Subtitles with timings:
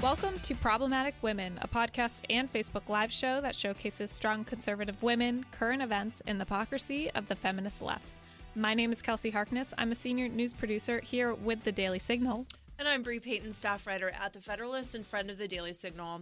[0.00, 5.44] Welcome to Problematic Women, a podcast and Facebook Live show that showcases strong conservative women,
[5.50, 8.12] current events, and the hypocrisy of the feminist left.
[8.54, 9.74] My name is Kelsey Harkness.
[9.76, 12.46] I'm a senior news producer here with the Daily Signal.
[12.78, 16.20] And I'm Bre Payton, staff writer at The Federalist and friend of the Daily Signal.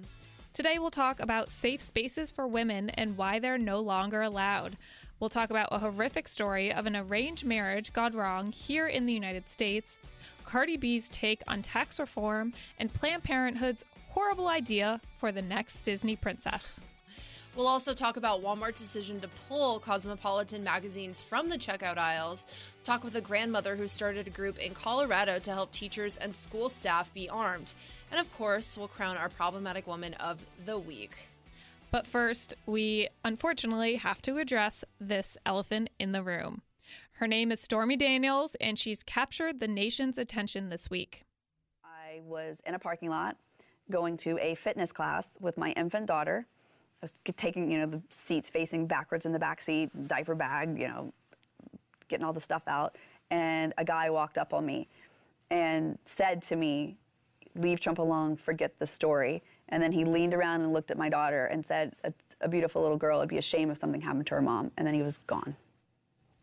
[0.54, 4.79] Today, we'll talk about safe spaces for women and why they're no longer allowed.
[5.21, 9.13] We'll talk about a horrific story of an arranged marriage gone wrong here in the
[9.13, 9.99] United States,
[10.46, 16.17] Cardi B's take on tax reform, and Planned Parenthood's horrible idea for the next Disney
[16.17, 16.81] princess.
[17.57, 22.46] We'll also talk about Walmart's decision to pull Cosmopolitan magazines from the checkout aisles,
[22.85, 26.68] talk with a grandmother who started a group in Colorado to help teachers and school
[26.68, 27.75] staff be armed.
[28.11, 31.29] And of course, we'll crown our problematic woman of the week.
[31.90, 36.62] But first, we unfortunately have to address this elephant in the room.
[37.16, 41.25] Her name is Stormy Daniels, and she's captured the nation's attention this week.
[41.83, 43.39] I was in a parking lot
[43.91, 46.45] going to a fitness class with my infant daughter.
[46.47, 50.78] I was taking, you know, the seats facing backwards in the back seat, diaper bag,
[50.78, 51.11] you know,
[52.08, 52.97] getting all the stuff out.
[53.30, 54.86] And a guy walked up on me
[55.48, 56.98] and said to me,
[57.55, 59.42] Leave Trump alone, forget the story.
[59.70, 62.83] And then he leaned around and looked at my daughter and said, A, a beautiful
[62.83, 64.70] little girl, it'd be a shame if something happened to her mom.
[64.77, 65.56] And then he was gone.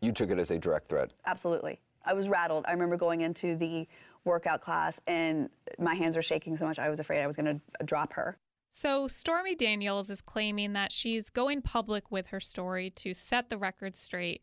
[0.03, 1.11] You took it as a direct threat?
[1.25, 1.79] Absolutely.
[2.05, 2.65] I was rattled.
[2.67, 3.87] I remember going into the
[4.25, 7.61] workout class and my hands were shaking so much I was afraid I was going
[7.79, 8.37] to drop her.
[8.75, 13.57] So, Stormy Daniels is claiming that she's going public with her story to set the
[13.57, 14.41] record straight.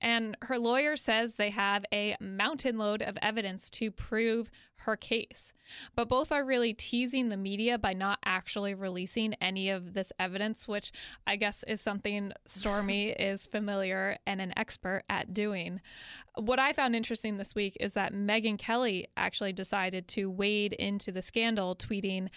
[0.00, 5.52] And her lawyer says they have a mountain load of evidence to prove her case.
[5.94, 10.66] But both are really teasing the media by not actually releasing any of this evidence,
[10.66, 10.92] which
[11.26, 15.80] I guess is something Stormy is familiar and an expert at doing.
[16.36, 21.12] What I found interesting this week is that Megyn Kelly actually decided to wade into
[21.12, 22.28] the scandal, tweeting,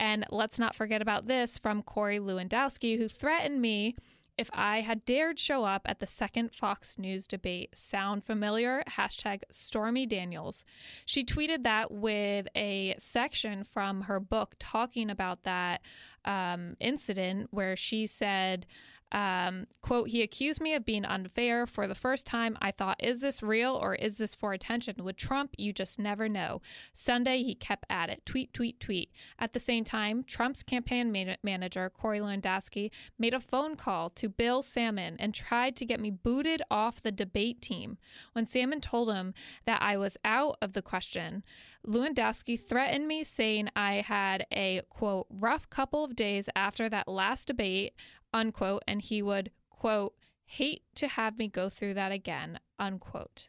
[0.00, 3.94] and let's not forget about this from Corey Lewandowski, who threatened me
[4.38, 7.76] if I had dared show up at the second Fox News debate.
[7.76, 8.82] Sound familiar?
[8.88, 10.64] Hashtag Stormy Daniels.
[11.04, 15.82] She tweeted that with a section from her book talking about that
[16.24, 18.66] um, incident where she said,
[19.12, 21.66] um, quote, he accused me of being unfair.
[21.66, 25.04] For the first time, I thought, is this real or is this for attention?
[25.04, 26.62] With Trump, you just never know.
[26.94, 28.24] Sunday, he kept at it.
[28.24, 29.12] Tweet, tweet, tweet.
[29.38, 34.28] At the same time, Trump's campaign man- manager, Corey Lewandowski, made a phone call to
[34.28, 37.98] Bill Sammon and tried to get me booted off the debate team.
[38.32, 39.34] When Sammon told him
[39.66, 41.42] that I was out of the question,
[41.86, 47.48] Lewandowski threatened me, saying I had a, quote, rough couple of days after that last
[47.48, 47.94] debate
[48.32, 53.48] unquote, and he would, quote, hate to have me go through that again, unquote.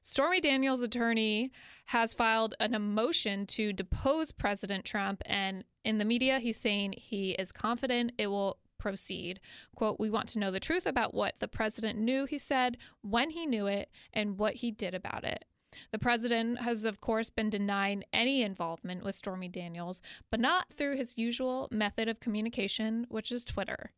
[0.00, 1.52] Stormy Daniels' attorney
[1.86, 7.32] has filed an motion to depose President Trump, and in the media, he's saying he
[7.32, 9.38] is confident it will proceed.
[9.76, 13.30] Quote, We want to know the truth about what the president knew, he said, when
[13.30, 15.44] he knew it, and what he did about it.
[15.90, 20.96] The president has, of course, been denying any involvement with Stormy Daniels, but not through
[20.96, 23.92] his usual method of communication, which is Twitter.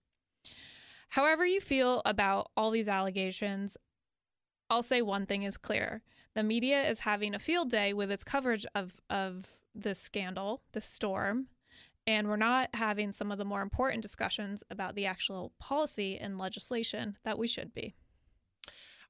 [1.11, 3.77] However, you feel about all these allegations,
[4.69, 6.03] I'll say one thing is clear.
[6.35, 10.85] The media is having a field day with its coverage of, of this scandal, this
[10.85, 11.49] storm,
[12.07, 16.39] and we're not having some of the more important discussions about the actual policy and
[16.39, 17.95] legislation that we should be.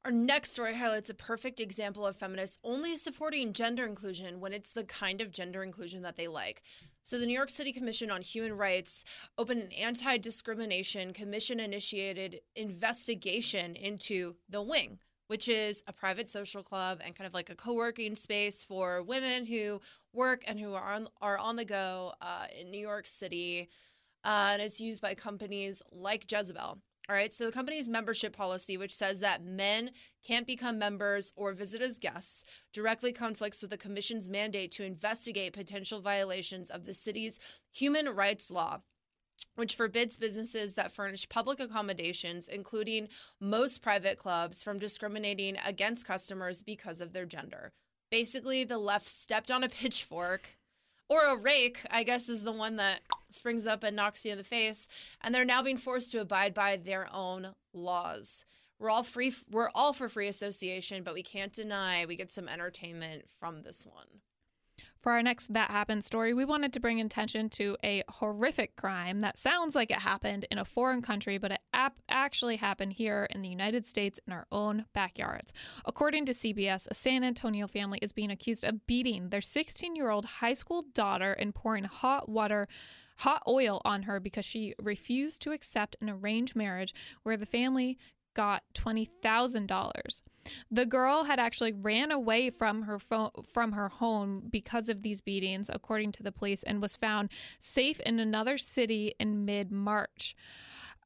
[0.04, 4.74] Our next story highlights a perfect example of feminists only supporting gender inclusion when it's
[4.74, 6.60] the kind of gender inclusion that they like.
[7.02, 9.06] So, the New York City Commission on Human Rights
[9.38, 14.98] opened an anti discrimination commission initiated investigation into The Wing,
[15.28, 19.02] which is a private social club and kind of like a co working space for
[19.02, 19.80] women who
[20.12, 23.70] work and who are on, are on the go uh, in New York City.
[24.22, 26.76] Uh, and it's used by companies like Jezebel.
[27.06, 29.90] All right, so the company's membership policy, which says that men
[30.26, 35.52] can't become members or visit as guests, directly conflicts with the Commission's mandate to investigate
[35.52, 37.38] potential violations of the city's
[37.70, 38.80] human rights law,
[39.54, 43.08] which forbids businesses that furnish public accommodations, including
[43.38, 47.72] most private clubs, from discriminating against customers because of their gender.
[48.10, 50.56] Basically, the left stepped on a pitchfork
[51.10, 53.00] or a rake, I guess, is the one that
[53.34, 54.88] springs up and knocks you in the face.
[55.20, 58.44] And they're now being forced to abide by their own laws.
[58.78, 59.32] We're all free.
[59.50, 63.86] We're all for free association, but we can't deny we get some entertainment from this
[63.86, 64.20] one.
[65.04, 69.20] For our next That Happened story, we wanted to bring attention to a horrific crime
[69.20, 73.26] that sounds like it happened in a foreign country, but it ap- actually happened here
[73.28, 75.52] in the United States in our own backyards.
[75.84, 80.08] According to CBS, a San Antonio family is being accused of beating their 16 year
[80.08, 82.66] old high school daughter and pouring hot water
[83.16, 87.98] hot oil on her because she refused to accept an arranged marriage where the family
[88.34, 90.22] got $20,000.
[90.70, 95.20] The girl had actually ran away from her phone, from her home because of these
[95.20, 97.30] beatings according to the police and was found
[97.60, 100.36] safe in another city in mid-March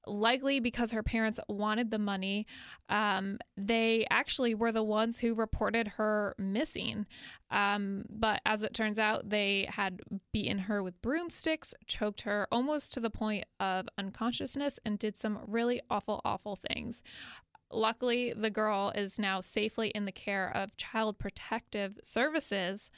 [0.08, 2.46] likely because her parents wanted the money.
[2.88, 7.06] Um, they actually were the ones who reported her missing.
[7.50, 10.00] Um, but as it turns out, they had
[10.32, 15.38] beaten her with broomsticks, choked her almost to the point of unconsciousness, and did some
[15.46, 17.02] really awful, awful things.
[17.70, 22.90] Luckily, the girl is now safely in the care of Child Protective Services.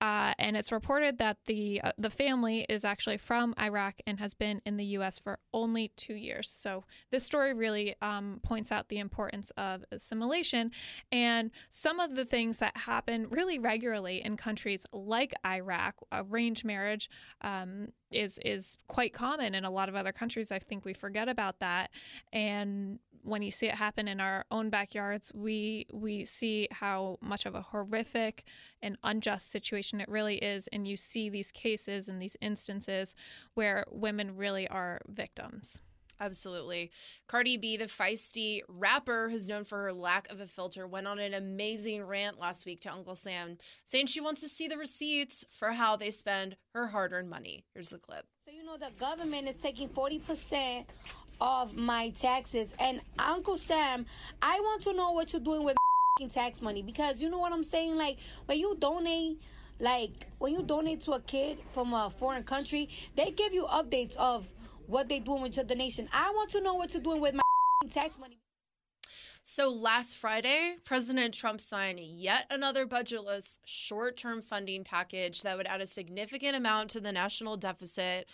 [0.00, 4.32] Uh, and it's reported that the uh, the family is actually from Iraq and has
[4.34, 5.18] been in the U.S.
[5.18, 6.48] for only two years.
[6.48, 10.70] So this story really um, points out the importance of assimilation
[11.12, 15.96] and some of the things that happen really regularly in countries like Iraq.
[16.12, 17.10] Arranged marriage
[17.42, 20.50] um, is is quite common in a lot of other countries.
[20.50, 21.90] I think we forget about that,
[22.32, 27.46] and when you see it happen in our own backyards, we we see how much
[27.46, 28.44] of a horrific
[28.82, 33.14] and unjust situation it really is, and you see these cases and these instances
[33.54, 35.80] where women really are victims.
[36.20, 36.90] Absolutely.
[37.26, 41.18] Cardi B, the feisty rapper who's known for her lack of a filter, went on
[41.18, 45.46] an amazing rant last week to Uncle Sam, saying she wants to see the receipts
[45.48, 47.64] for how they spend her hard earned money.
[47.72, 48.26] Here's the clip.
[48.44, 50.84] So, you know, the government is taking 40%
[51.40, 52.74] of my taxes.
[52.78, 54.06] And Uncle Sam,
[54.42, 55.76] I want to know what you're doing with
[56.32, 57.96] tax money because you know what I'm saying?
[57.96, 59.40] Like, when you donate,
[59.78, 64.16] like, when you donate to a kid from a foreign country, they give you updates
[64.16, 64.50] of
[64.86, 66.08] what they're doing with your donation.
[66.12, 67.42] I want to know what you're doing with my
[67.90, 68.38] tax money.
[69.42, 75.66] So last Friday, President Trump signed yet another budgetless short term funding package that would
[75.66, 78.28] add a significant amount to the national deficit.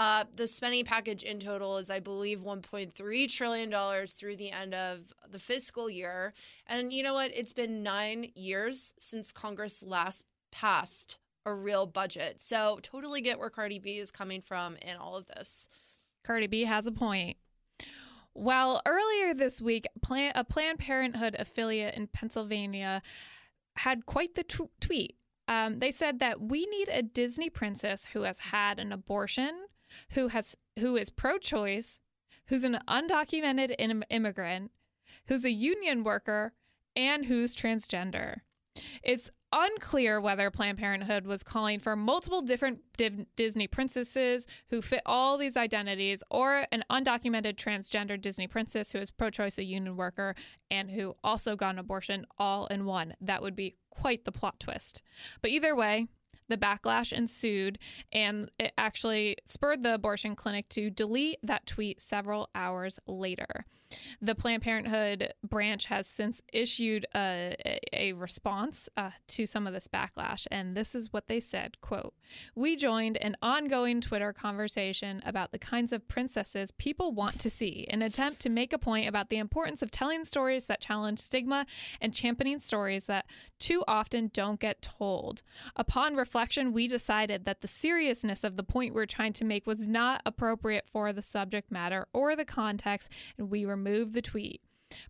[0.00, 5.12] Uh, the spending package in total is, I believe, $1.3 trillion through the end of
[5.28, 6.34] the fiscal year.
[6.66, 7.32] And you know what?
[7.34, 12.40] It's been nine years since Congress last passed a real budget.
[12.40, 15.68] So, totally get where Cardi B is coming from in all of this.
[16.22, 17.36] Cardi B has a point.
[18.34, 19.86] Well, earlier this week,
[20.34, 23.02] a Planned Parenthood affiliate in Pennsylvania
[23.76, 25.16] had quite the t- tweet.
[25.48, 29.66] Um, they said that we need a Disney princess who has had an abortion,
[30.10, 32.00] who has who is pro-choice,
[32.46, 34.70] who's an undocumented Im- immigrant,
[35.26, 36.52] who's a union worker,
[36.94, 38.36] and who's transgender.
[39.02, 45.02] It's unclear whether Planned Parenthood was calling for multiple different Div- Disney princesses who fit
[45.06, 49.96] all these identities, or an undocumented transgender Disney princess who is pro choice, a union
[49.96, 50.34] worker,
[50.70, 53.14] and who also got an abortion all in one.
[53.20, 55.02] That would be quite the plot twist.
[55.40, 56.06] But either way,
[56.48, 57.78] the backlash ensued,
[58.12, 63.64] and it actually spurred the abortion clinic to delete that tweet several hours later.
[64.20, 67.56] The Planned Parenthood branch has since issued a,
[67.92, 72.14] a response uh, to some of this backlash, and this is what they said, quote,
[72.54, 77.86] We joined an ongoing Twitter conversation about the kinds of princesses people want to see,
[77.88, 81.64] an attempt to make a point about the importance of telling stories that challenge stigma
[82.00, 83.26] and championing stories that
[83.58, 85.42] too often don't get told.
[85.76, 86.37] Upon reflection,
[86.72, 90.88] we decided that the seriousness of the point we're trying to make was not appropriate
[90.90, 94.62] for the subject matter or the context, and we removed the tweet.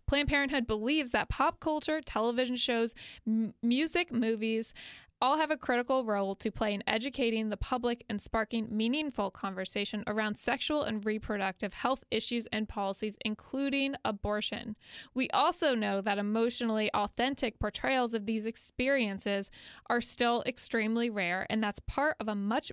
[0.07, 2.93] Planned Parenthood believes that pop culture, television shows,
[3.25, 4.73] m- music, movies,
[5.21, 10.03] all have a critical role to play in educating the public and sparking meaningful conversation
[10.07, 14.75] around sexual and reproductive health issues and policies, including abortion.
[15.13, 19.51] We also know that emotionally authentic portrayals of these experiences
[19.89, 22.71] are still extremely rare, and that's part of a much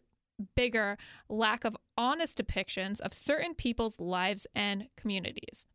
[0.54, 0.96] bigger
[1.28, 5.66] lack of honest depictions of certain people's lives and communities.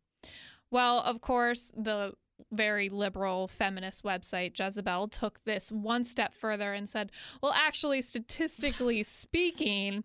[0.70, 2.12] Well, of course, the
[2.50, 7.10] very liberal feminist website, Jezebel, took this one step further and said,
[7.42, 10.04] well, actually, statistically speaking,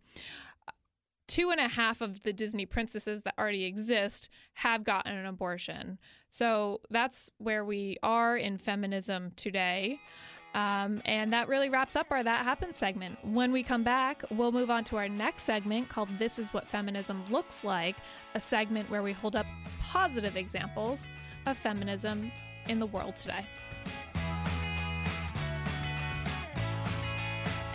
[1.27, 5.97] two and a half of the Disney princesses that already exist have gotten an abortion.
[6.29, 9.99] So that's where we are in feminism today.
[10.53, 13.23] Um, and that really wraps up our That Happens segment.
[13.23, 16.67] When we come back, we'll move on to our next segment called This is What
[16.67, 17.97] Feminism Looks Like,
[18.33, 19.45] a segment where we hold up
[19.79, 21.09] positive examples
[21.47, 22.31] of feminism
[22.67, 23.45] in the world today.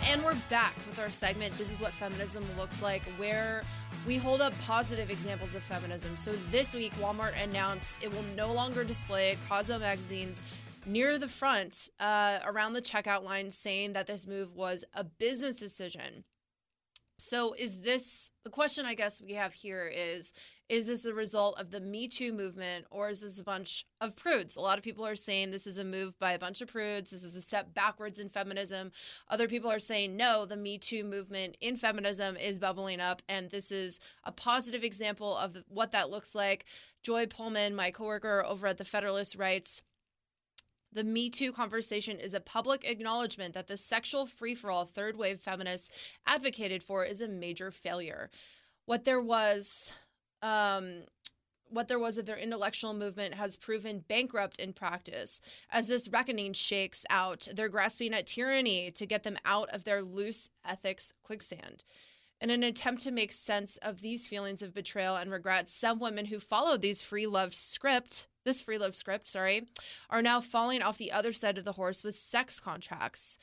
[0.09, 1.57] And we're back with our segment.
[1.57, 3.63] This is what feminism looks like, where
[4.05, 6.15] we hold up positive examples of feminism.
[6.17, 10.43] So this week, Walmart announced it will no longer display Cosmo magazines
[10.85, 15.59] near the front uh, around the checkout line, saying that this move was a business
[15.59, 16.25] decision.
[17.17, 20.33] So, is this the question I guess we have here is
[20.73, 24.15] is this a result of the Me Too movement or is this a bunch of
[24.15, 24.55] prudes?
[24.55, 27.11] A lot of people are saying this is a move by a bunch of prudes.
[27.11, 28.91] This is a step backwards in feminism.
[29.29, 33.51] Other people are saying no, the Me Too movement in feminism is bubbling up and
[33.51, 36.65] this is a positive example of what that looks like.
[37.03, 39.83] Joy Pullmann, my coworker over at the Federalist, writes
[40.91, 45.17] the Me Too conversation is a public acknowledgement that the sexual free for all third
[45.17, 48.31] wave feminists advocated for is a major failure.
[48.87, 49.93] What there was,
[50.43, 51.05] um,
[51.69, 55.41] what there was of their intellectual movement has proven bankrupt in practice.
[55.71, 60.03] As this reckoning shakes out, they're grasping at tyranny to get them out of their
[60.03, 61.83] loose ethics quicksand.
[62.39, 66.25] In an attempt to make sense of these feelings of betrayal and regret, some women
[66.25, 69.67] who followed these free love script, this free love script, sorry,
[70.09, 73.39] are now falling off the other side of the horse with sex contracts.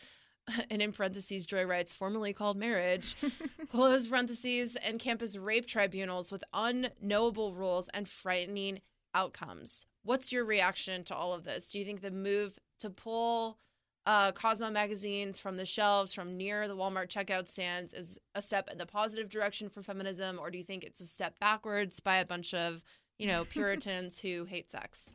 [0.70, 3.14] And in parentheses, Joy writes, formerly called marriage,
[3.68, 8.80] close parentheses, and campus rape tribunals with unknowable rules and frightening
[9.14, 9.86] outcomes.
[10.02, 11.70] What's your reaction to all of this?
[11.70, 13.58] Do you think the move to pull
[14.06, 18.68] uh, Cosmo magazines from the shelves from near the Walmart checkout stands is a step
[18.70, 22.16] in the positive direction for feminism, or do you think it's a step backwards by
[22.16, 22.82] a bunch of
[23.18, 25.12] you know Puritans who hate sex?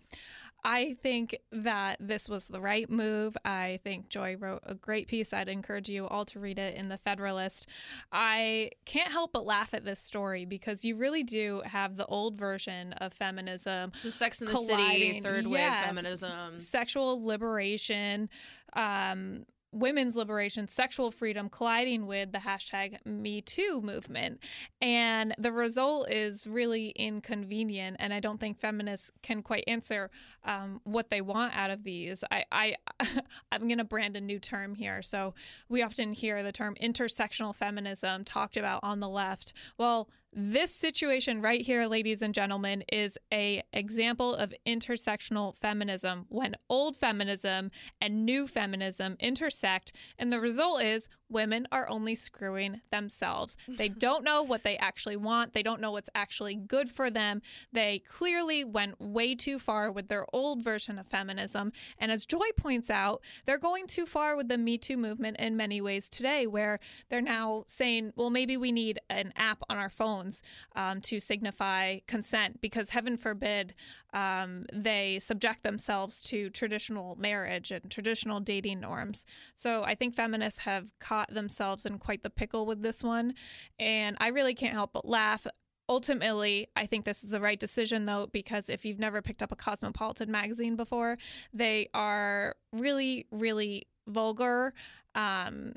[0.68, 3.38] I think that this was the right move.
[3.46, 5.32] I think Joy wrote a great piece.
[5.32, 7.70] I'd encourage you all to read it in the Federalist.
[8.12, 12.36] I can't help but laugh at this story because you really do have the old
[12.40, 13.92] version of feminism.
[14.02, 15.24] The Sex in the City, colliding.
[15.24, 16.58] third wave feminism.
[16.58, 18.28] Sexual liberation,
[18.74, 24.40] um, women's liberation, sexual freedom colliding with the hashtag Me Too movement.
[24.82, 27.98] And the result is really inconvenient.
[28.00, 30.10] And I don't think feminists can quite answer
[30.46, 32.24] um, what they want out of these.
[32.32, 32.76] I, I,
[33.52, 35.02] I'm going to brand a new term here.
[35.02, 35.34] So
[35.68, 39.54] we often hear the term intersectional feminism talked about on the left.
[39.78, 46.26] Well, this situation right here, ladies and gentlemen, is a example of intersectional feminism.
[46.28, 52.82] When old feminism and new feminism intersect, and the result is women are only screwing
[52.92, 53.58] themselves.
[53.68, 55.54] They don't know what they actually want.
[55.54, 57.42] They don't know what's actually good for them.
[57.72, 61.72] They clearly went way too far with their old version of feminism.
[62.00, 65.58] And as Joy points out, they're going too far with the Me Too movement in
[65.58, 66.80] many ways today, where
[67.10, 70.44] they're now saying, well, maybe we need an app on our phones
[70.76, 73.74] um, to signify consent because heaven forbid
[74.16, 79.26] um, they subject themselves to traditional marriage and traditional dating norms.
[79.58, 83.34] So I think feminists have caught themselves in quite the pickle with this one.
[83.80, 85.48] And I really can't help but laugh.
[85.88, 89.52] Ultimately, I think this is the right decision, though, because if you've never picked up
[89.52, 91.18] a Cosmopolitan magazine before,
[91.54, 94.74] they are really, really vulgar.
[95.14, 95.74] Um,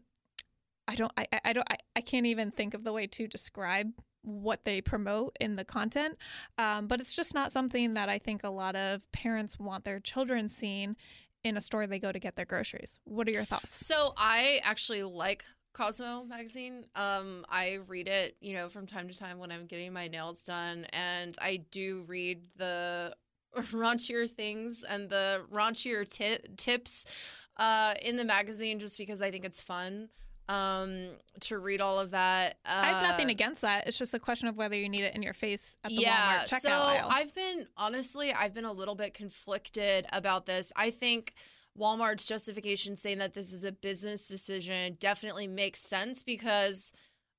[0.89, 3.93] I don't, I, I- don't, I, I can't even think of the way to describe
[4.23, 6.17] what they promote in the content.
[6.57, 10.01] Um, but it's just not something that I think a lot of parents want their
[10.01, 10.97] children seeing
[11.45, 12.99] in a store they go to get their groceries.
[13.05, 13.87] What are your thoughts?
[13.87, 16.85] So I actually like Cosmo magazine.
[16.97, 20.45] Um, I read it, you know, from time to time when I'm getting my nails
[20.45, 23.15] done, and I do read the
[23.57, 29.45] raunchier things and the raunchier ti- tips uh, in the magazine just because I think
[29.45, 30.09] it's fun
[30.49, 31.09] um,
[31.41, 32.59] to read all of that.
[32.65, 33.87] Uh, I have nothing against that.
[33.87, 36.41] It's just a question of whether you need it in your face at the yeah,
[36.41, 37.09] Walmart checkout so aisle.
[37.11, 40.73] I've been honestly, I've been a little bit conflicted about this.
[40.75, 41.35] I think
[41.79, 46.93] Walmart's justification saying that this is a business decision definitely makes sense because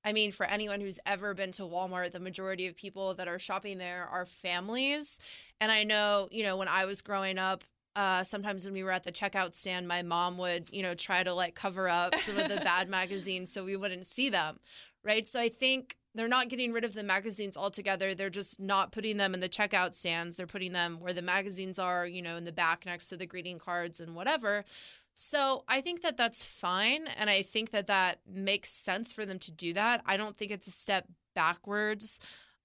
[0.04, 3.40] I mean, for anyone who's ever been to Walmart, the majority of people that are
[3.40, 5.20] shopping there are families.
[5.60, 7.64] And I know, you know, when I was growing up,
[7.96, 11.24] uh, sometimes when we were at the checkout stand, my mom would, you know, try
[11.24, 14.60] to like cover up some of the bad magazines so we wouldn't see them.
[15.04, 15.28] Right.
[15.28, 18.14] So I think they're not getting rid of the magazines altogether.
[18.14, 20.36] They're just not putting them in the checkout stands.
[20.36, 23.26] They're putting them where the magazines are, you know, in the back next to the
[23.26, 24.66] greeting cards and whatever.
[25.14, 27.08] So I think that that's fine.
[27.18, 30.02] And I think that that makes sense for them to do that.
[30.06, 31.06] I don't think it's a step
[31.36, 32.20] backwards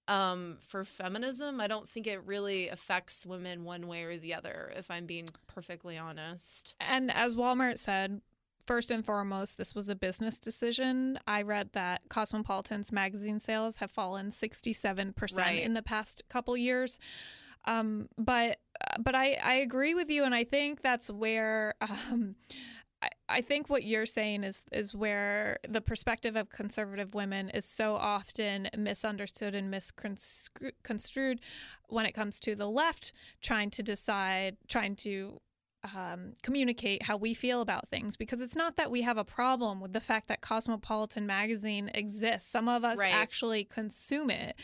[0.09, 1.61] um, for feminism.
[1.61, 5.29] I don't think it really affects women one way or the other, if I'm being
[5.47, 6.75] perfectly honest.
[6.81, 8.21] And as Walmart said,
[8.67, 11.19] first and foremost, this was a business decision.
[11.27, 15.63] I read that Cosmopolitan's magazine sales have fallen 67% Right.
[15.63, 16.99] in the past couple years.
[17.67, 18.59] Um, but
[19.01, 22.35] but I, I agree with you, and I think that's where um,
[23.05, 23.09] I,
[23.39, 27.95] I think what you're saying is is where the perspective of conservative women is so
[27.97, 31.41] often misunderstood and misconstrued
[31.89, 35.41] when it comes to the left trying to decide, trying to
[35.95, 39.81] um, communicate how we feel about things because it's not that we have a problem
[39.81, 42.49] with the fact that Cosmopolitan magazine exists.
[42.51, 43.13] Some of us Right.
[43.13, 44.57] actually consume it.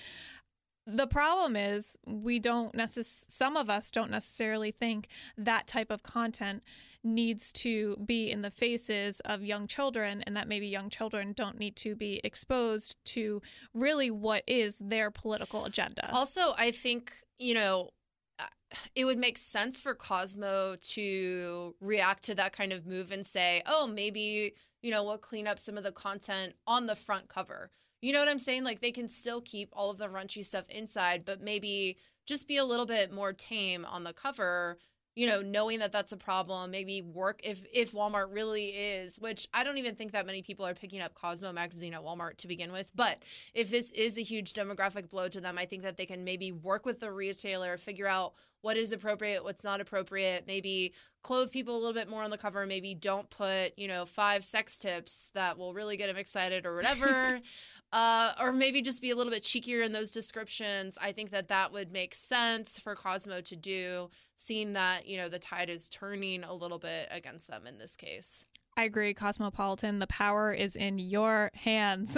[0.87, 6.02] The problem is we don't necess- some of us don't necessarily think that type of
[6.02, 6.62] content
[7.02, 11.59] needs to be in the faces of young children and that maybe young children don't
[11.59, 13.40] need to be exposed to
[13.73, 16.11] really what is their political agenda.
[16.12, 17.90] Also, I think, you know,
[18.38, 18.47] uh,
[18.95, 23.62] it would make sense for Cosmo to react to that kind of move and say,
[23.66, 24.52] oh, maybe,
[24.83, 27.71] you know, we'll clean up some of the content on the front cover.
[28.02, 28.64] You know what I'm saying?
[28.64, 32.57] Like they can still keep all of the raunchy stuff inside, but maybe just be
[32.57, 34.78] a little bit more tame on the cover.
[35.21, 39.47] You know, knowing that that's a problem, maybe work if if Walmart really is, which
[39.53, 42.49] I don't even think that many people are picking up Cosmo magazine at Walmart to
[42.49, 42.91] begin with.
[42.95, 43.19] But
[43.53, 46.53] if this is a huge demographic blow to them, I think that they can maybe
[46.53, 51.75] work with the retailer, figure out what is appropriate, what's not appropriate, maybe clothe people
[51.76, 55.31] a little bit more on the cover, maybe don't put, you know, five sex tips
[55.35, 57.40] that will really get them excited or whatever.
[57.93, 60.99] uh, or maybe just be a little bit cheekier in those descriptions.
[61.00, 65.29] I think that that would make sense for Cosmo to do, seeing that, you know,
[65.29, 68.47] the tide is turning a little bit against them in this case.
[68.76, 69.99] I agree, Cosmopolitan.
[69.99, 72.17] The power is in your hands.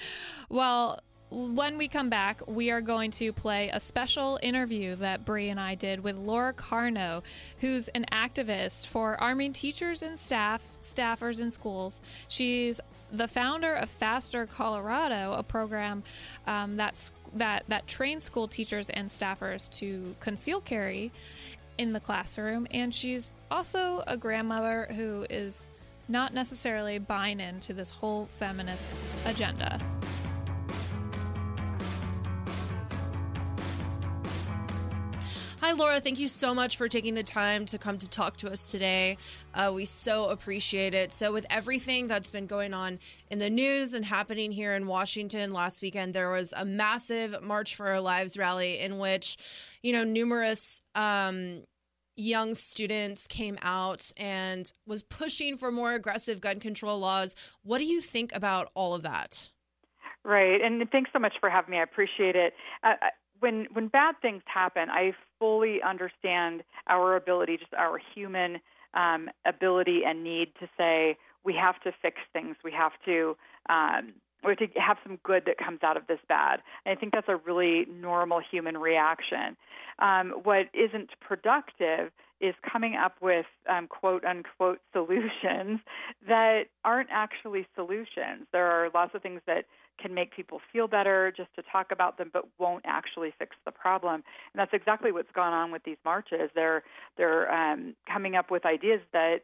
[0.48, 1.00] well,
[1.34, 5.58] when we come back, we are going to play a special interview that Bre and
[5.58, 7.22] I did with Laura Carno,
[7.58, 12.02] who's an activist for arming teachers and staff, staffers in schools.
[12.28, 16.04] She's the founder of Faster Colorado, a program
[16.46, 21.10] um, that's that that trains school teachers and staffers to conceal carry
[21.78, 25.70] in the classroom, and she's also a grandmother who is
[26.06, 28.94] not necessarily buying into this whole feminist
[29.26, 29.80] agenda.
[35.64, 35.98] Hi, Laura.
[35.98, 39.16] Thank you so much for taking the time to come to talk to us today.
[39.54, 41.10] Uh, we so appreciate it.
[41.10, 42.98] So, with everything that's been going on
[43.30, 47.76] in the news and happening here in Washington last weekend, there was a massive March
[47.76, 49.38] for Our Lives rally in which,
[49.82, 51.62] you know, numerous um,
[52.14, 57.34] young students came out and was pushing for more aggressive gun control laws.
[57.62, 59.50] What do you think about all of that?
[60.24, 61.78] Right, and thanks so much for having me.
[61.78, 62.52] I appreciate it.
[62.82, 62.96] Uh,
[63.44, 68.58] when when bad things happen, I fully understand our ability, just our human
[68.94, 72.56] um, ability and need to say we have to fix things.
[72.64, 73.36] We have to.
[73.68, 76.60] Um, we have to have some good that comes out of this bad.
[76.84, 79.56] And I think that's a really normal human reaction.
[79.98, 85.80] Um, what isn't productive is coming up with um, quote unquote solutions
[86.28, 88.46] that aren't actually solutions.
[88.52, 89.64] There are lots of things that
[90.00, 93.72] can make people feel better just to talk about them, but won't actually fix the
[93.72, 94.14] problem.
[94.14, 96.50] And that's exactly what's gone on with these marches.
[96.54, 96.82] They're
[97.16, 99.42] they're um, coming up with ideas that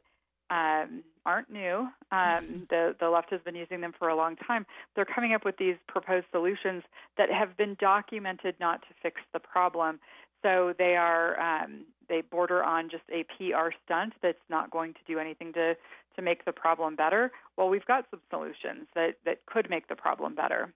[0.51, 1.89] um, aren't new.
[2.11, 4.67] Um, the the left has been using them for a long time.
[4.95, 6.83] They're coming up with these proposed solutions
[7.17, 10.01] that have been documented not to fix the problem.
[10.43, 15.01] So they are um, they border on just a PR stunt that's not going to
[15.07, 15.77] do anything to
[16.17, 17.33] to make the problem better.
[17.57, 20.73] Well, we've got some solutions that that could make the problem better.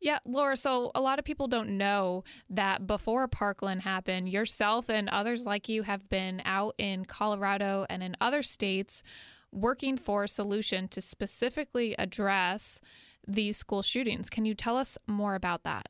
[0.00, 5.08] Yeah, Laura, so a lot of people don't know that before Parkland happened, yourself and
[5.08, 9.02] others like you have been out in Colorado and in other states
[9.50, 12.80] working for a solution to specifically address
[13.26, 14.30] these school shootings.
[14.30, 15.88] Can you tell us more about that?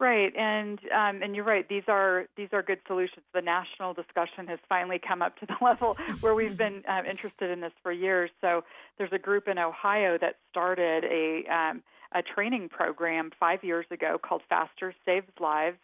[0.00, 1.68] Right, and um, and you're right.
[1.68, 3.20] These are these are good solutions.
[3.34, 7.50] The national discussion has finally come up to the level where we've been uh, interested
[7.50, 8.30] in this for years.
[8.40, 8.64] So
[8.96, 11.82] there's a group in Ohio that started a um,
[12.12, 15.76] a training program five years ago called Faster Saves Lives,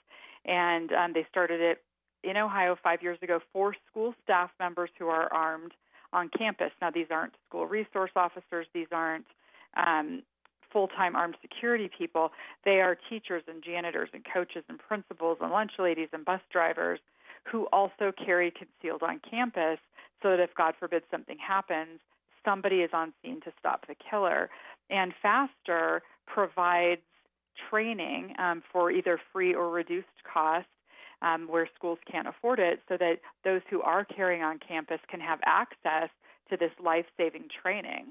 [0.47, 1.83] and um, they started it
[2.25, 5.73] in Ohio five years ago for school staff members who are armed
[6.15, 6.71] on campus.
[6.81, 8.67] Now these aren't school resource officers.
[8.73, 9.27] These aren't
[9.77, 10.23] um,
[10.77, 12.33] full time armed security people.
[12.67, 17.01] They are teachers and janitors and coaches and principals and lunch ladies and bus drivers
[17.51, 19.79] who also carry concealed on campus
[20.23, 21.99] so that if, God forbid, something happens,
[22.45, 24.51] somebody is on scene to stop the killer.
[24.91, 27.01] And FASTER provides
[27.71, 30.67] training um, for either free or reduced cost.
[31.23, 35.19] Um, where schools can't afford it, so that those who are carrying on campus can
[35.19, 36.11] have access
[36.51, 38.09] to this life saving training.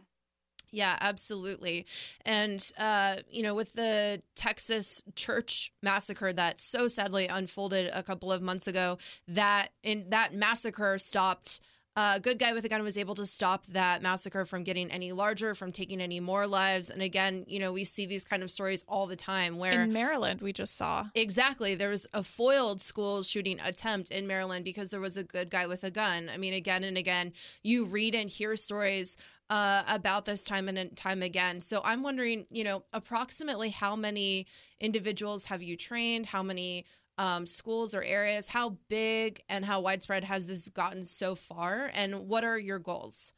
[0.71, 1.85] Yeah, absolutely.
[2.25, 8.31] And, uh, you know, with the Texas church massacre that so sadly unfolded a couple
[8.31, 8.97] of months ago,
[9.27, 11.61] that in that massacre stopped
[11.95, 15.13] uh, good guy with a gun was able to stop that massacre from getting any
[15.13, 16.89] larger, from taking any more lives.
[16.89, 19.93] And again, you know, we see these kind of stories all the time where In
[19.93, 21.05] Maryland, we just saw.
[21.15, 21.73] Exactly.
[21.73, 25.67] There was a foiled school shooting attempt in Maryland because there was a good guy
[25.67, 26.29] with a gun.
[26.33, 27.31] I mean, again and again,
[27.63, 29.15] you read and hear stories
[29.49, 31.61] uh, about this time and time again.
[31.61, 34.47] So I'm wondering, you know, approximately how many
[34.81, 36.25] individuals have you trained?
[36.25, 36.85] How many
[37.17, 38.49] um, schools or areas?
[38.49, 41.91] How big and how widespread has this gotten so far?
[41.93, 43.33] And what are your goals?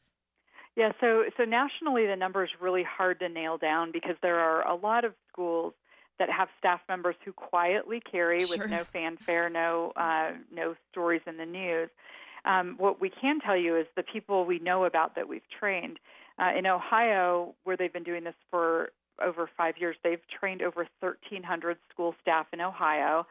[0.76, 4.66] Yeah, so so nationally the number is really hard to nail down because there are
[4.66, 5.74] a lot of schools
[6.20, 8.58] that have staff members who quietly carry Sure.
[8.58, 11.90] with no fanfare, no uh, no stories in the news.
[12.44, 15.98] Um, what we can tell you is the people we know about that we've trained
[16.38, 19.96] uh, in Ohio, where they've been doing this for over five years.
[20.04, 23.26] They've trained over 1,300 school staff in Ohio.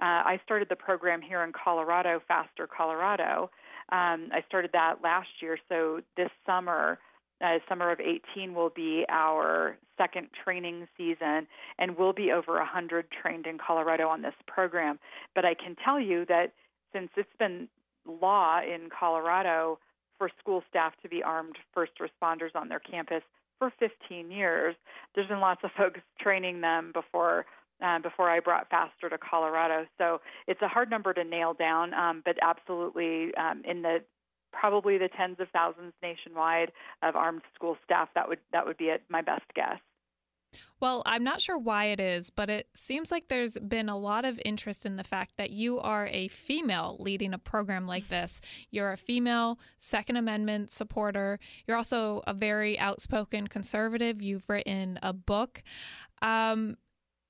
[0.00, 3.50] Uh, I started the program here in Colorado, Faster Colorado.
[3.90, 6.98] Um, I started that last year, so this summer,
[7.42, 11.46] uh, summer of 18, will be our second training season,
[11.78, 14.98] and we'll be over 100 trained in Colorado on this program.
[15.34, 16.52] But I can tell you that
[16.92, 17.68] since it's been
[18.06, 19.78] law in Colorado
[20.18, 23.22] for school staff to be armed first responders on their campus
[23.58, 24.74] for 15 years,
[25.14, 27.46] there's been lots of folks training them before
[27.84, 29.86] uh, before I brought Faster to Colorado.
[29.98, 33.98] So it's a hard number to nail down, um, but absolutely um, in the
[34.52, 38.08] probably the tens of thousands nationwide of armed school staff.
[38.14, 39.78] That would that would be at my best guess.
[40.78, 44.24] Well, I'm not sure why it is, but it seems like there's been a lot
[44.24, 48.40] of interest in the fact that you are a female leading a program like this.
[48.70, 51.38] You're a female Second Amendment supporter.
[51.66, 54.20] You're also a very outspoken conservative.
[54.20, 55.62] You've written a book.
[56.22, 56.76] Um,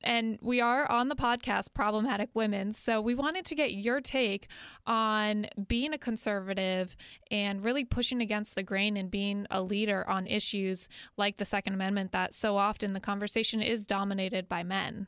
[0.02, 4.48] and we are on the podcast problematic women so we wanted to get your take
[4.86, 6.96] on being a conservative
[7.30, 11.74] and really pushing against the grain and being a leader on issues like the second
[11.74, 15.06] amendment that so often the conversation is dominated by men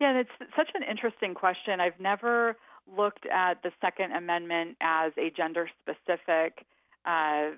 [0.00, 1.80] Yeah, it's such an interesting question.
[1.80, 2.56] I've never
[2.96, 6.64] looked at the Second Amendment as a gender specific
[7.04, 7.50] uh,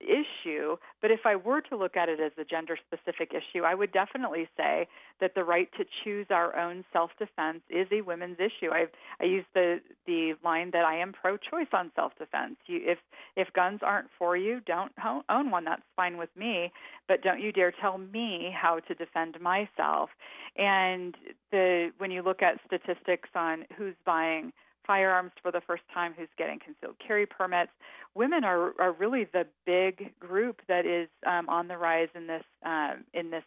[0.00, 3.74] issue, but if I were to look at it as a gender specific issue, I
[3.74, 4.88] would definitely say
[5.20, 8.70] that the right to choose our own self defense is a women's issue.
[8.72, 12.56] I've, I use the, the line that I am pro choice on self defense.
[12.68, 12.98] If,
[13.36, 14.92] if guns aren't for you, don't
[15.28, 15.64] own one.
[15.64, 16.72] That's fine with me,
[17.08, 20.10] but don't you dare tell me how to defend myself.
[20.56, 21.14] And
[21.50, 24.52] the, when you look at statistics on who's buying
[24.86, 27.72] firearms for the first time, who's getting concealed carry permits.
[28.14, 32.44] Women are, are really the big group that is um, on the rise in this
[32.64, 33.44] um, in this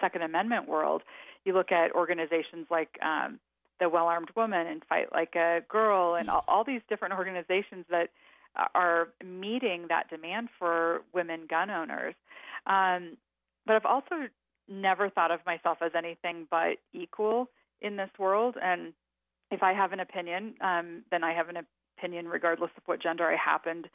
[0.00, 1.02] Second Amendment world.
[1.44, 3.40] You look at organizations like um,
[3.80, 7.84] the Well Armed Woman and Fight Like a Girl, and all, all these different organizations
[7.90, 8.10] that
[8.74, 12.14] are meeting that demand for women gun owners.
[12.66, 13.16] Um,
[13.66, 14.28] but I've also
[14.68, 17.48] never thought of myself as anything but equal
[17.80, 18.92] in this world, and
[19.52, 21.58] if I have an opinion, um, then I have an
[21.98, 23.88] opinion regardless of what gender I happened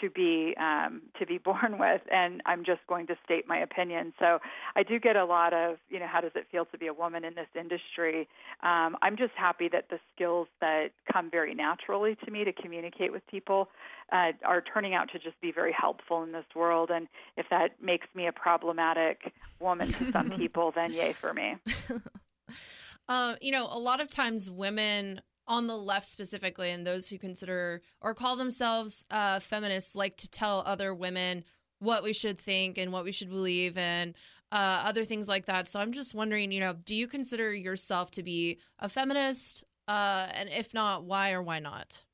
[0.00, 4.12] to be um, to be born with, and I'm just going to state my opinion.
[4.18, 4.40] So
[4.74, 6.92] I do get a lot of, you know, how does it feel to be a
[6.92, 8.28] woman in this industry?
[8.62, 13.12] Um, I'm just happy that the skills that come very naturally to me to communicate
[13.12, 13.68] with people
[14.12, 16.90] uh, are turning out to just be very helpful in this world.
[16.92, 21.56] And if that makes me a problematic woman to some people, then yay for me.
[23.08, 27.18] Uh, you know, a lot of times women on the left specifically, and those who
[27.18, 31.44] consider or call themselves uh, feminists, like to tell other women
[31.80, 34.14] what we should think and what we should believe and
[34.52, 35.68] uh, other things like that.
[35.68, 39.64] So I'm just wondering, you know, do you consider yourself to be a feminist?
[39.86, 42.04] Uh, and if not, why or why not?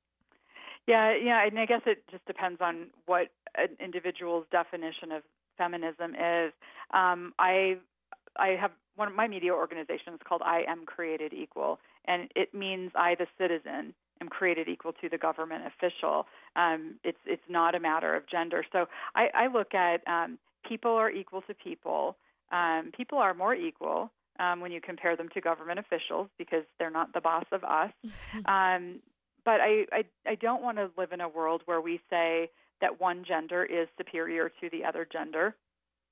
[0.88, 5.22] Yeah, yeah, and I guess it just depends on what an individual's definition of
[5.56, 6.52] feminism is.
[6.92, 7.76] Um, I
[8.38, 12.92] I have one of my media organizations called I Am Created Equal, and it means
[12.94, 16.26] I, the citizen, am created equal to the government official.
[16.56, 18.64] Um, it's it's not a matter of gender.
[18.72, 20.38] So I, I look at um,
[20.68, 22.16] people are equal to people.
[22.52, 26.90] Um, people are more equal um, when you compare them to government officials because they're
[26.90, 27.92] not the boss of us.
[28.46, 29.00] um,
[29.44, 33.00] but I, I I don't want to live in a world where we say that
[33.00, 35.54] one gender is superior to the other gender,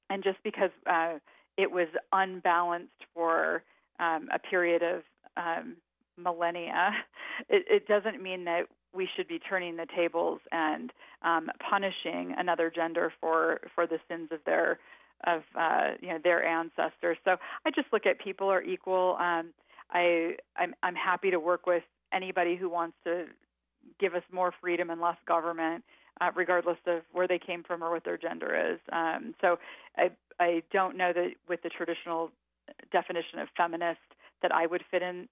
[0.08, 1.18] and just because uh,
[1.58, 3.64] it was unbalanced for
[4.00, 5.02] um, a period of
[5.36, 5.76] um,
[6.16, 6.92] millennia,
[7.48, 8.62] it, it doesn't mean that
[8.94, 10.92] we should be turning the tables and
[11.22, 14.78] um, punishing another gender for for the sins of their
[15.26, 17.18] of uh, you know their ancestors.
[17.24, 19.16] So I just look at people are equal.
[19.20, 19.52] Um,
[19.90, 23.24] I I'm, I'm happy to work with anybody who wants to
[24.00, 25.84] give us more freedom and less government,
[26.20, 28.80] uh, regardless of where they came from or what their gender is.
[28.92, 29.58] Um, so
[29.96, 32.30] I I don't know that with the traditional
[32.92, 34.00] definition of feminist
[34.42, 35.28] that I would fit in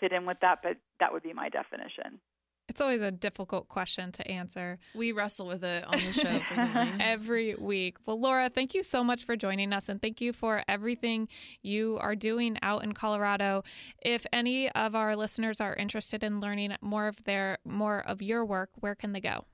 [0.00, 2.20] fit in with that, but that would be my definition.
[2.68, 4.78] It's always a difficult question to answer.
[4.94, 6.92] We wrestle with it on the show frequently.
[7.00, 7.96] Every week.
[8.04, 11.28] Well, Laura, thank you so much for joining us and thank you for everything
[11.62, 13.62] you are doing out in Colorado.
[14.02, 18.44] If any of our listeners are interested in learning more of their more of your
[18.44, 19.46] work, where can they go?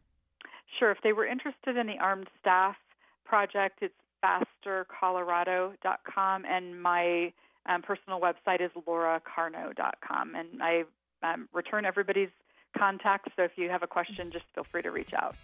[0.78, 0.90] Sure.
[0.90, 2.76] If they were interested in the Armed Staff
[3.24, 7.32] Project, it's fastercolorado.com and my
[7.66, 10.34] um, personal website is lauracarno.com.
[10.34, 10.84] And I
[11.22, 12.30] um, return everybody's
[12.76, 13.32] contacts.
[13.36, 15.34] So if you have a question, just feel free to reach out.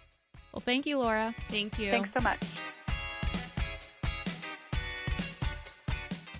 [0.51, 1.33] Well, thank you, Laura.
[1.49, 1.91] Thank you.
[1.91, 2.39] Thanks so much.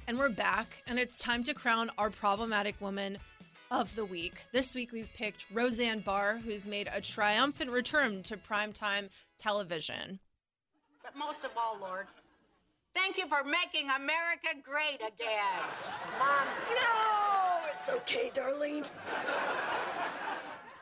[0.08, 3.18] And we're back, and it's time to crown our problematic woman
[3.72, 4.44] of the week.
[4.52, 10.20] This week we've picked Roseanne Barr, who's made a triumphant return to primetime television.
[11.02, 12.08] But most of all, Lord,
[12.94, 15.64] thank you for making America great again.
[16.20, 18.86] Mom, No, it's okay, Darlene.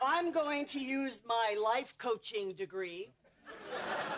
[0.02, 3.12] I'm going to use my life coaching degree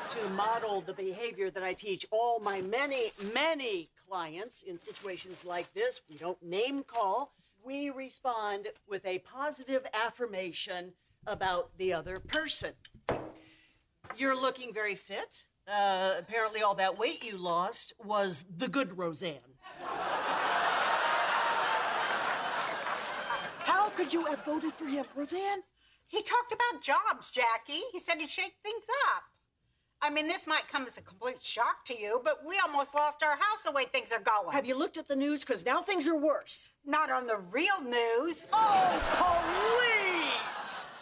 [0.09, 5.73] to model the behavior that I teach all my many, many clients in situations like
[5.75, 6.01] this.
[6.09, 7.33] We don't name call,
[7.65, 10.93] we respond with a positive affirmation
[11.27, 12.73] about the other person.
[14.17, 15.47] You're looking very fit.
[15.67, 19.39] Uh, apparently, all that weight you lost was the good Roseanne.
[23.61, 25.63] How could you have voted for him, Roseanne?
[26.13, 27.81] he talked about jobs, Jackie.
[27.91, 29.23] He said he'd shake things up.
[30.05, 33.23] I mean, this might come as a complete shock to you, but we almost lost
[33.23, 34.53] our house the way things are going.
[34.53, 35.41] Have you looked at the news?
[35.41, 36.73] Because now things are worse.
[36.85, 38.49] Not on the real news.
[38.53, 40.87] Oh, please!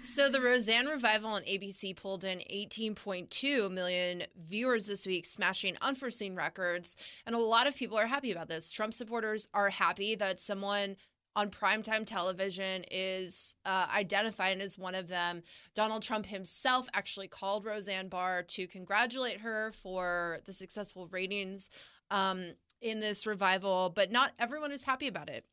[0.00, 6.34] So the Roseanne revival on ABC pulled in 18.2 million viewers this week, smashing unforeseen
[6.34, 6.96] records.
[7.24, 8.72] And a lot of people are happy about this.
[8.72, 10.96] Trump supporters are happy that someone
[11.36, 15.42] on primetime television is uh, identified as one of them.
[15.74, 21.68] Donald Trump himself actually called Roseanne Barr to congratulate her for the successful ratings
[22.10, 25.44] um, in this revival, but not everyone is happy about it.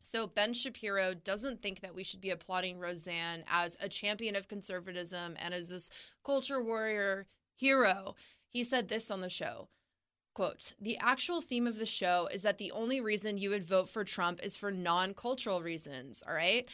[0.00, 4.48] So Ben Shapiro doesn't think that we should be applauding Roseanne as a champion of
[4.48, 5.90] conservatism and as this
[6.22, 7.26] culture warrior
[7.56, 8.14] hero.
[8.48, 9.68] He said this on the show.
[10.36, 13.88] Quote, the actual theme of the show is that the only reason you would vote
[13.88, 16.68] for Trump is for non cultural reasons, all right?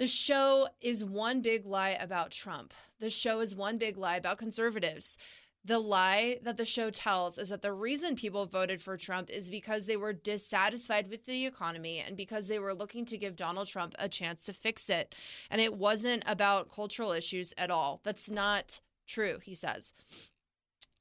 [0.00, 2.74] The show is one big lie about Trump.
[2.98, 5.18] The show is one big lie about conservatives.
[5.64, 9.50] The lie that the show tells is that the reason people voted for Trump is
[9.50, 13.68] because they were dissatisfied with the economy and because they were looking to give Donald
[13.68, 15.14] Trump a chance to fix it.
[15.48, 18.00] And it wasn't about cultural issues at all.
[18.02, 19.92] That's not true, he says.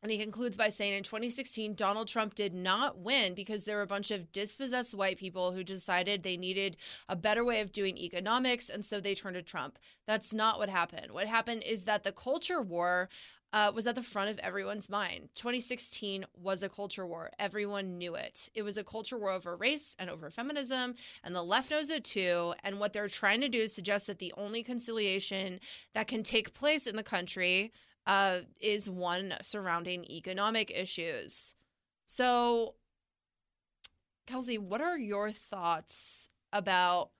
[0.05, 3.81] And he concludes by saying in 2016, Donald Trump did not win because there were
[3.81, 6.77] a bunch of dispossessed white people who decided they needed
[7.09, 8.69] a better way of doing economics.
[8.69, 9.79] And so they turned to Trump.
[10.05, 11.07] That's not what happened.
[11.09, 13.09] What happened is that the culture war
[13.51, 15.29] uh, was at the front of everyone's mind.
[15.33, 17.31] 2016 was a culture war.
[17.39, 18.47] Everyone knew it.
[18.53, 22.03] It was a culture war over race and over feminism, and the left knows it
[22.03, 22.53] too.
[22.63, 25.61] And what they're trying to do is suggest that the only conciliation
[25.95, 27.71] that can take place in the country
[28.05, 31.55] uh, is one surrounding economic issues.
[32.05, 32.75] So,
[34.27, 37.11] Kelsey, what are your thoughts about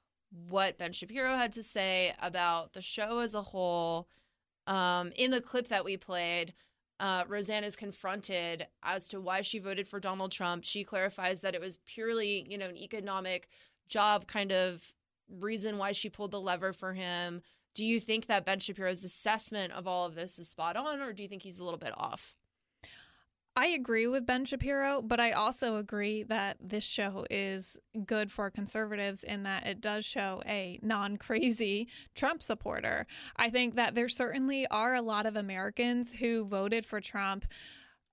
[0.50, 4.08] what Ben Shapiro had to say about the show as a whole?
[4.68, 6.54] Um, in the clip that we played,
[7.00, 10.64] uh, Roseanne is confronted as to why she voted for Donald Trump.
[10.64, 13.48] She clarifies that it was purely, you know, an economic
[13.88, 14.94] job kind of
[15.30, 17.42] reason why she pulled the lever for him.
[17.76, 21.14] Do you think that Ben Shapiro's assessment of all of this is spot on, or
[21.14, 22.38] do you think he's a little bit off?
[23.58, 28.50] I agree with Ben Shapiro, but I also agree that this show is good for
[28.50, 33.08] conservatives in that it does show a non crazy Trump supporter.
[33.38, 37.46] I think that there certainly are a lot of Americans who voted for Trump.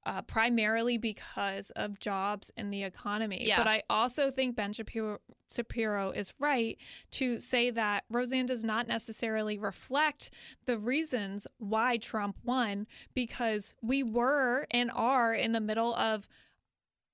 [0.05, 3.45] Uh, primarily because of jobs in the economy.
[3.47, 3.59] Yeah.
[3.59, 6.77] But I also think Ben Shapiro, Shapiro is right
[7.13, 10.33] to say that Roseanne does not necessarily reflect
[10.67, 16.27] the reasons why Trump won because we were and are in the middle of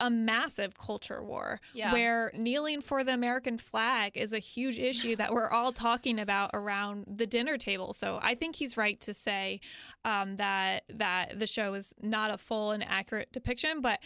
[0.00, 1.92] a massive culture war Yeah.
[1.92, 6.50] where kneeling for the American flag is a huge issue that we're all talking about
[6.54, 7.92] around the dinner table.
[7.92, 9.60] So I think he's right to say
[10.04, 14.00] um, that that the show is not a full and accurate depiction, but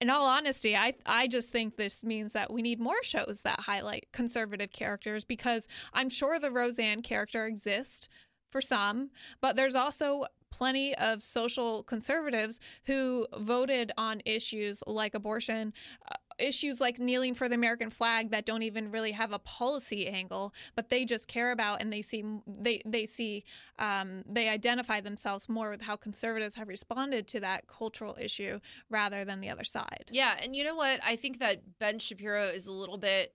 [0.00, 3.58] in all honesty, I I just think this means that we need more shows that
[3.60, 8.08] highlight conservative characters because I'm sure the Roseanne character exists
[8.50, 15.72] for some, but there's also plenty of social conservatives who voted on issues like abortion,
[16.10, 20.06] uh, issues like kneeling for the American flag that don't even really have a policy
[20.08, 23.44] angle, but they just care about and they see they they see
[23.78, 28.58] um, they identify themselves more with how conservatives have responded to that cultural issue
[28.90, 30.06] rather than the other side.
[30.10, 31.00] Yeah, and you know what?
[31.04, 33.34] I think that Ben Shapiro is a little bit.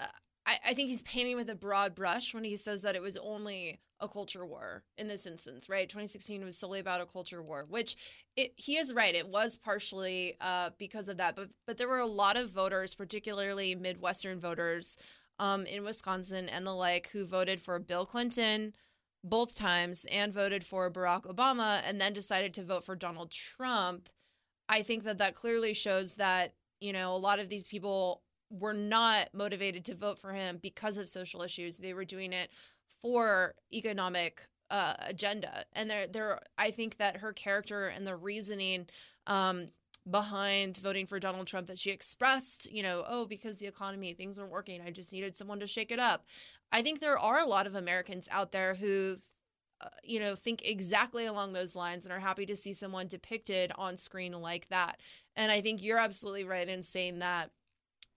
[0.00, 0.06] Uh,
[0.46, 3.16] I, I think he's painting with a broad brush when he says that it was
[3.16, 5.88] only a culture war in this instance, right?
[5.88, 7.96] 2016 was solely about a culture war, which
[8.36, 9.14] it, he is right.
[9.14, 12.94] It was partially uh, because of that, but but there were a lot of voters,
[12.94, 14.98] particularly Midwestern voters
[15.38, 18.74] um, in Wisconsin and the like, who voted for Bill Clinton
[19.24, 24.08] both times and voted for Barack Obama, and then decided to vote for Donald Trump.
[24.68, 28.74] I think that that clearly shows that you know a lot of these people were
[28.74, 31.78] not motivated to vote for him because of social issues.
[31.78, 32.50] They were doing it
[33.00, 35.64] for economic uh, agenda.
[35.74, 38.86] And there, there, I think that her character and the reasoning
[39.26, 39.66] um,
[40.10, 44.38] behind voting for Donald Trump that she expressed, you know, oh, because the economy, things
[44.38, 46.24] weren't working, I just needed someone to shake it up.
[46.72, 49.16] I think there are a lot of Americans out there who
[49.82, 53.72] uh, you know, think exactly along those lines and are happy to see someone depicted
[53.76, 55.00] on screen like that.
[55.34, 57.50] And I think you're absolutely right in saying that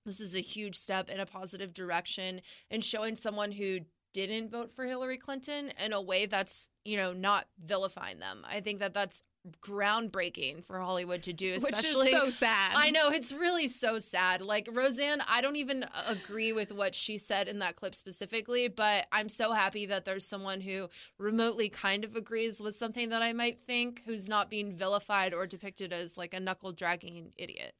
[0.05, 3.79] this is a huge step in a positive direction and showing someone who
[4.15, 8.45] didn't vote for Hillary Clinton in a way that's, you know, not vilifying them.
[8.47, 9.23] I think that that's
[9.61, 12.73] groundbreaking for Hollywood to do, especially Which is so sad.
[12.77, 14.41] I know it's really so sad.
[14.41, 19.05] Like Roseanne, I don't even agree with what she said in that clip specifically, but
[19.11, 23.33] I'm so happy that there's someone who remotely kind of agrees with something that I
[23.33, 27.75] might think who's not being vilified or depicted as like a knuckle dragging idiot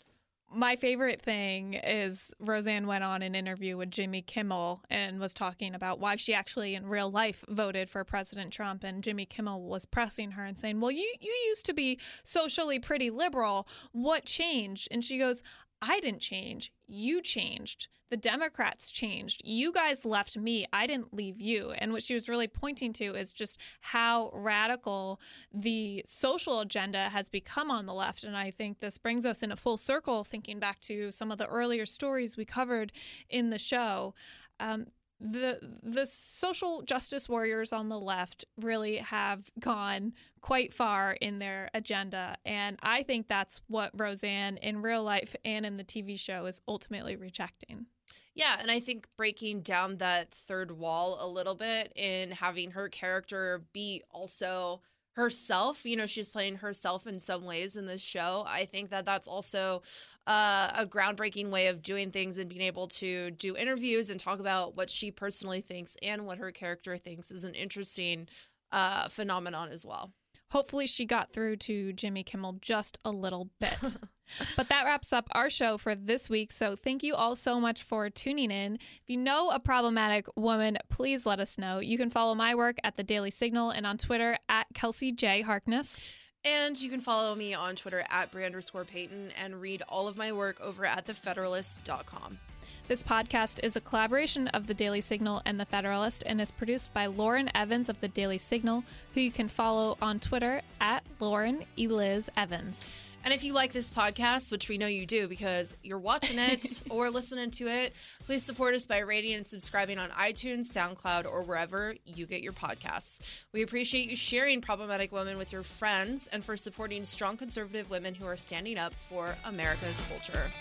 [0.54, 5.76] my favorite thing is Roseanne went on an interview with Jimmy Kimmel and was talking
[5.76, 9.86] about why she actually in real life voted for President Trump and Jimmy Kimmel was
[9.86, 13.68] pressing her and saying, "Well, you you used to be socially pretty liberal.
[13.92, 15.44] What changed?" And she goes,
[15.82, 16.72] I didn't change.
[16.88, 17.88] You changed.
[18.10, 19.42] The Democrats changed.
[19.44, 20.68] You guys left me.
[20.72, 21.72] I didn't leave you.
[21.72, 25.20] And what she was really pointing to is just how radical
[25.52, 28.24] the social agenda has become on the left.
[28.24, 31.40] And I think this brings us in a full circle, thinking back to some of
[31.40, 32.92] the earlier stories we covered
[33.30, 34.14] in the show.
[34.60, 34.88] Um,
[35.20, 41.70] the the social justice warriors on the left really have gone quite far in their
[41.74, 42.38] agenda.
[42.46, 46.62] And i think that's what roseanne in real life and in the tv show is
[46.68, 47.88] ultimately rejecting.
[48.36, 52.90] Yeah, and I think breaking down that third wall a little bit and having her
[52.90, 54.82] character be also
[55.16, 55.86] herself.
[55.86, 58.44] You know, she's playing herself in some ways in this show.
[58.48, 59.82] I think that that's also
[60.28, 64.40] uh, a groundbreaking way of doing things and being able to do interviews and talk
[64.40, 68.28] about what she personally thinks and what her character thinks is an interesting
[68.72, 70.12] uh, phenomenon as well.
[70.52, 73.98] Hopefully, she got through to Jimmy Kimmel just a little bit.
[74.56, 76.52] but that wraps up our show for this week.
[76.52, 78.76] So thank you all so much for tuning in.
[78.76, 81.80] If you know a problematic woman, please let us know.
[81.80, 85.42] You can follow my work at the Daily Signal and on Twitter at Kelsey J.
[85.42, 86.22] Harkness.
[86.44, 90.16] And you can follow me on Twitter at Bre underscore Payton and read all of
[90.16, 92.38] my work over at thefederalist.com.
[92.88, 96.94] This podcast is a collaboration of the Daily Signal and the Federalist and is produced
[96.94, 98.84] by Lauren Evans of the Daily Signal,
[99.16, 103.10] who you can follow on Twitter at Lauren Eliz Evans.
[103.24, 106.84] And if you like this podcast, which we know you do because you're watching it
[106.92, 107.96] or listening to it,
[108.28, 112.54] please support us by rating and subscribing on iTunes, SoundCloud, or wherever you get your
[112.54, 113.46] podcasts.
[113.52, 118.14] We appreciate you sharing Problematic Women with your friends and for supporting strong conservative women
[118.14, 120.52] who are standing up for America's culture.